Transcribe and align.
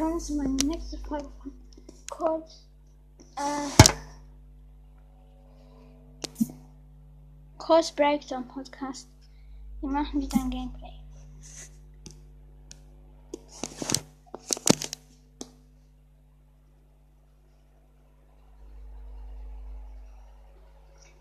willkommen 0.00 0.18
zu 0.20 0.34
meiner 0.34 0.64
nächsten 0.64 0.96
Folge 1.04 1.28
von 1.42 1.52
Kurz. 2.08 2.66
Äh, 3.36 3.68
Kurz 7.58 7.92
Breakdown 7.92 8.48
Podcast. 8.48 9.10
Wir 9.82 9.90
machen 9.90 10.22
wieder 10.22 10.38
ein 10.38 10.48
Gameplay. 10.48 10.88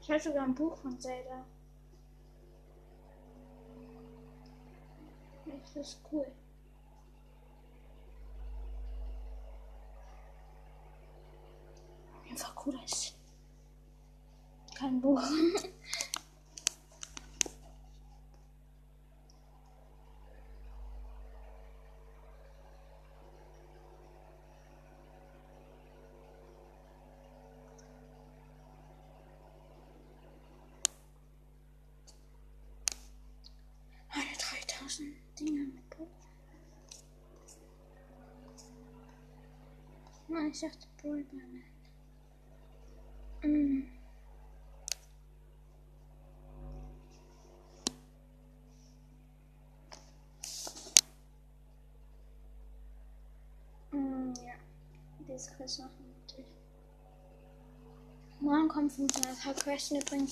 Ich 0.02 0.10
habe 0.10 0.22
sogar 0.22 0.46
ein 0.46 0.56
Buch 0.56 0.78
von 0.78 0.98
Zelda. 0.98 1.44
Das 5.46 5.76
ist 5.76 6.00
cool. 6.14 6.32
Einfach 12.70 12.82
cooler 12.82 12.84
ist. 12.86 13.16
Kein 14.76 15.02
Buch. 15.02 15.22
Alle 34.12 34.26
3000 34.38 35.16
Dinger 35.40 35.66
mit 35.66 35.90
Buch. 35.90 36.08
Nein, 40.28 40.52
ich 40.52 40.62
dachte 40.62 40.88
Bullman. 41.02 41.64
Mm. 43.42 43.84
mm. 53.94 54.34
Yeah, 54.44 54.54
this 55.28 55.50
question. 55.56 55.86
Morgen 58.42 58.68
kommt 58.70 58.94
35 58.94 59.64
Question 59.64 60.00
übrigens. 60.02 60.32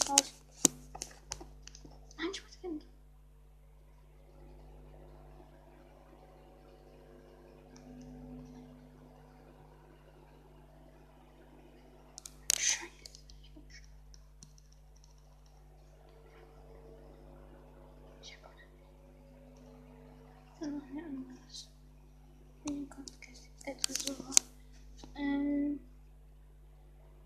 Dann 20.60 20.78
noch 20.78 20.86
ein 20.88 21.06
anderes. 21.06 21.70
Wie 22.64 22.86
kommt 22.88 23.12
etwas 23.66 23.96
so. 23.96 24.16
Ähm. 25.16 25.80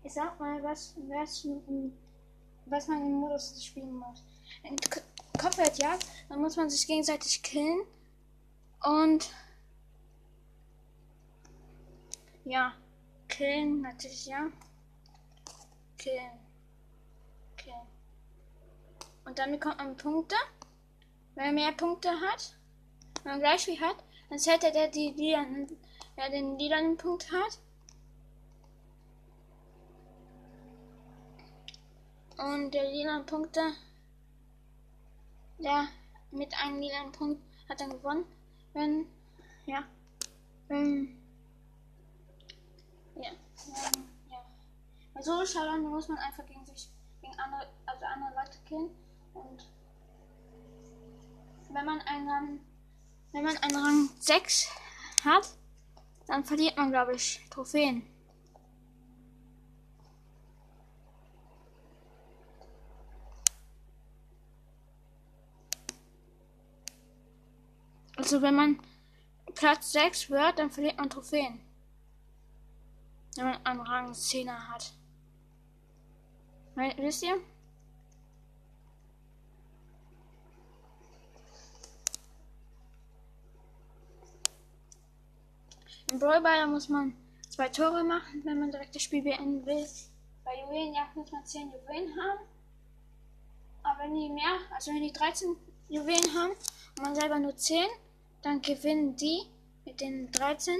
Ich 0.04 0.12
sag 0.14 0.38
mal, 0.40 0.62
was, 0.62 0.96
was, 1.08 1.46
was 2.66 2.88
man 2.88 3.06
im 3.06 3.12
Modus 3.12 3.64
spielen 3.64 3.94
muss. 3.94 4.24
In 4.64 4.76
K- 4.76 5.00
Kopfgeldjagd, 5.38 6.04
dann 6.28 6.40
muss 6.40 6.56
man 6.56 6.68
sich 6.68 6.86
gegenseitig 6.86 7.42
killen. 7.42 7.82
Und. 8.82 9.30
Ja. 12.44 12.74
Killen, 13.28 13.80
natürlich, 13.80 14.26
ja. 14.26 14.48
Killen. 15.96 16.38
Killen. 17.56 17.86
Und 19.24 19.38
dann 19.38 19.52
bekommt 19.52 19.78
man 19.78 19.96
Punkte. 19.96 20.34
Wenn 21.36 21.44
er 21.46 21.52
mehr 21.52 21.72
Punkte 21.72 22.10
hat, 22.10 22.56
wenn 23.22 23.32
man 23.32 23.40
gleich 23.40 23.64
viel 23.64 23.80
hat, 23.80 23.96
dann 24.28 24.38
zählt 24.38 24.64
er, 24.64 24.70
der, 24.70 24.88
die 24.88 25.10
lilanen, 25.10 25.68
wer 26.16 26.30
den 26.30 26.58
lilanen 26.58 26.96
Punkt 26.96 27.30
hat. 27.30 27.58
Und 32.38 32.72
der 32.72 32.90
lilanen 32.90 33.26
Punkte, 33.26 33.60
der 35.58 35.88
mit 36.30 36.52
einem 36.58 36.80
lilanen 36.80 37.12
Punkt 37.12 37.42
hat 37.68 37.80
dann 37.80 37.90
gewonnen. 37.90 38.24
Wenn, 38.72 39.06
ja, 39.66 39.84
wenn, 40.68 41.16
ja, 43.16 43.30
ja. 44.30 44.38
Bei 45.14 45.20
so 45.20 45.44
Shadowrun 45.44 45.90
muss 45.90 46.08
man 46.08 46.18
einfach 46.18 46.46
gegen 46.46 46.64
sich, 46.64 46.88
gegen 47.20 47.38
andere, 47.38 47.68
also 47.86 48.04
andere 48.06 48.34
Leute 48.34 48.58
killen. 48.66 48.90
Und 49.34 49.68
wenn 51.70 51.84
man 51.84 52.00
einen 52.00 52.28
Rang, 52.28 52.60
wenn 53.32 53.44
man 53.44 53.56
einen 53.56 53.76
Rang 53.76 54.10
6 54.20 54.68
hat, 55.24 55.48
dann 56.26 56.44
verliert 56.44 56.76
man, 56.76 56.90
glaube 56.90 57.14
ich, 57.14 57.40
Trophäen. 57.50 58.06
Also 68.16 68.40
wenn 68.40 68.54
man 68.54 68.80
Platz 69.54 69.92
6 69.92 70.30
wird, 70.30 70.58
dann 70.58 70.70
verliert 70.70 70.98
man 70.98 71.10
Trophäen. 71.10 71.60
Wenn 73.34 73.46
man 73.46 73.66
einen 73.66 73.80
Rang 73.80 74.12
10er 74.12 74.68
hat. 74.68 74.92
Wisst 76.74 77.22
ihr? 77.22 77.40
Im 86.22 86.28
Brawlball 86.28 86.68
muss 86.68 86.88
man 86.88 87.16
zwei 87.48 87.68
Tore 87.68 88.04
machen, 88.04 88.42
wenn 88.44 88.60
man 88.60 88.70
direkt 88.70 88.94
das 88.94 89.02
Spiel 89.02 89.22
beenden 89.22 89.66
will. 89.66 89.84
Bei 90.44 90.52
Juwelenjagd 90.60 91.16
muss 91.16 91.32
man 91.32 91.44
10 91.44 91.72
Juwelen 91.72 92.10
haben. 92.16 92.46
Aber 93.82 94.04
wenn 94.04 94.14
die 94.14 94.28
mehr, 94.28 94.56
also 94.72 94.92
wenn 94.92 95.02
die 95.02 95.12
13 95.12 95.56
Juwelen 95.88 96.32
haben 96.32 96.52
und 96.96 97.02
man 97.02 97.16
selber 97.16 97.40
nur 97.40 97.56
10, 97.56 97.84
dann 98.42 98.62
gewinnen 98.62 99.16
die 99.16 99.48
mit 99.84 100.00
den 100.00 100.30
13. 100.30 100.76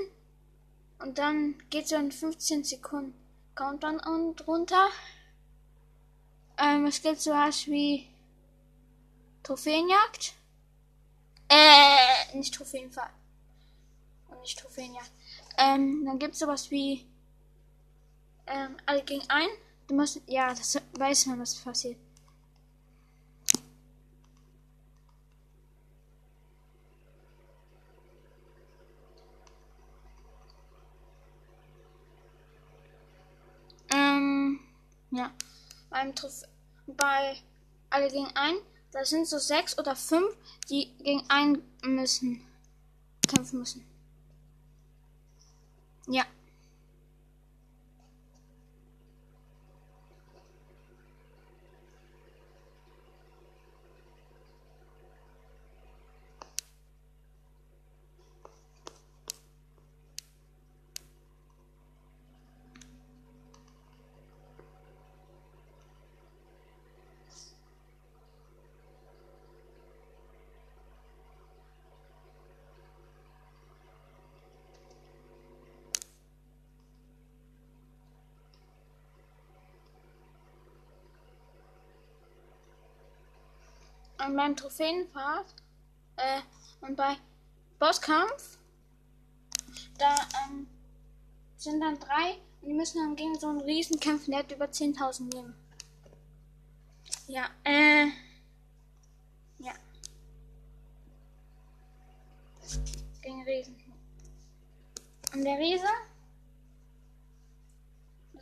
Und 1.00 1.19
dann 1.19 1.60
geht 1.70 1.88
so 1.88 1.97
in 1.97 2.12
15 2.12 2.62
Sekunden 2.62 3.12
Countdown 3.56 3.98
und 3.98 4.47
runter. 4.47 4.91
Ähm, 6.56 6.86
es 6.86 7.02
gibt 7.02 7.20
sowas 7.20 7.66
wie 7.66 8.06
Trophäenjagd. 9.42 10.34
Äh, 11.48 12.36
nicht 12.36 12.54
Trophäenfahrt. 12.54 13.10
Und 14.28 14.41
nicht 14.42 14.56
Trophäenjagd. 14.60 15.10
Ähm, 15.62 16.04
dann 16.04 16.18
gibt 16.18 16.32
es 16.34 16.40
sowas 16.40 16.70
wie 16.72 17.06
ähm, 18.48 18.76
alle 18.84 19.04
gegen 19.04 19.22
ein. 19.28 19.48
Du 19.86 19.94
musst, 19.94 20.20
ja, 20.26 20.48
das 20.48 20.80
weiß 20.98 21.26
man, 21.26 21.38
was 21.38 21.54
passiert. 21.54 21.96
Ähm, 33.94 34.58
ja. 35.12 35.30
Beim 35.90 36.12
Trof 36.16 36.42
bei 36.88 37.36
alle 37.90 38.10
gegen 38.10 38.26
ein, 38.34 38.56
da 38.90 39.04
sind 39.04 39.28
so 39.28 39.38
sechs 39.38 39.78
oder 39.78 39.94
fünf, 39.94 40.36
die 40.68 40.92
gegen 40.98 41.22
einen 41.28 41.62
müssen. 41.84 42.44
Kämpfen 43.28 43.60
müssen. 43.60 43.91
Ja. 46.06 46.26
Und 84.24 84.36
beim 84.36 84.54
Trophäenfahrt 84.54 85.54
äh, 86.16 86.40
und 86.80 86.96
bei 86.96 87.16
Bosskampf, 87.78 88.58
da 89.98 90.14
sind 91.56 91.80
dann 91.80 91.98
drei 91.98 92.38
und 92.60 92.69
die 92.69 92.74
müssen 92.74 92.98
dann 92.98 93.16
gegen 93.16 93.38
so 93.38 93.48
einen 93.48 93.60
Riesen 93.62 93.98
kämpfen, 93.98 94.30
der 94.30 94.40
hat 94.40 94.52
über 94.52 94.66
10.000 94.66 95.34
Leben. 95.34 95.54
Ja, 97.26 97.46
äh. 97.64 98.06
Ja. 99.58 99.72
Gegen 103.22 103.42
Riesen. 103.42 103.76
Und 105.34 105.44
der 105.44 105.58
Riese, 105.58 105.86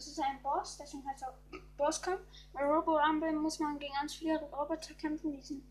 das 0.01 0.07
ist 0.07 0.21
ein 0.21 0.43
Boss, 0.43 0.79
deswegen 0.79 1.07
heißt 1.07 1.25
er 1.25 1.35
Bosskampf. 1.77 2.23
Bei 2.55 2.65
Robo 2.65 2.97
Rumble 2.97 3.33
muss 3.33 3.59
man 3.59 3.79
gegen 3.79 3.93
ganz 3.93 4.15
viele 4.15 4.41
Roboter 4.41 4.95
kämpfen, 4.95 5.33
die 5.33 5.43
sind, 5.43 5.63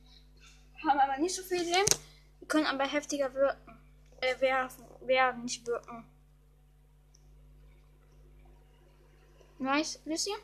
haben 0.88 1.00
aber 1.00 1.18
nicht 1.18 1.34
so 1.36 1.42
viel 1.42 1.62
Leben, 1.64 1.90
die 2.40 2.46
können 2.46 2.68
aber 2.68 2.86
heftiger 2.86 3.34
wirken. 3.34 3.80
Äh, 4.22 4.40
werfen, 4.40 4.86
werden, 5.02 5.44
nicht 5.44 5.66
wirken. 5.66 6.06
Nice, 9.58 10.00
wisst 10.06 10.28
ihr? 10.28 10.38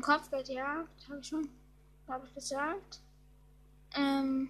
Ein 0.00 0.02
Kopfgeld, 0.02 0.48
ja, 0.48 0.86
habe 1.10 1.20
ich 1.20 1.26
schon, 1.28 1.50
habe 2.08 2.26
ich 2.26 2.32
gesagt. 2.32 3.02
Ähm. 3.94 4.48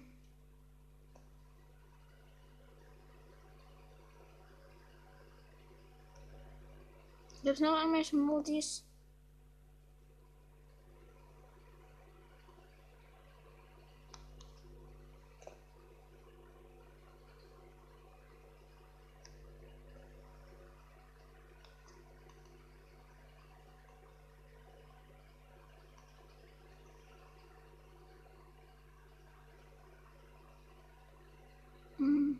Gibt 7.43 7.55
es 7.55 7.59
noch 7.59 7.77
irgendwelche 7.81 8.15
Modis? 8.15 8.85
Hm. 32.01 32.35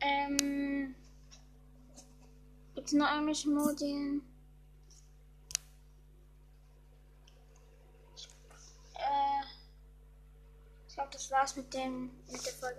Ähm. 0.00 0.94
Gibt 2.80 2.92
es 2.94 2.98
noch 2.98 3.12
irgendwelche 3.12 3.50
Modi? 3.50 4.22
Äh. 8.94 9.44
Ich 10.88 10.94
glaube, 10.94 11.10
das 11.12 11.30
war's 11.30 11.56
mit 11.56 11.74
dem 11.74 12.10
mit 12.32 12.46
der 12.46 12.54
Folge. 12.54 12.78